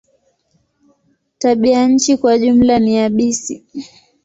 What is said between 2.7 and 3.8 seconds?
ni yabisi.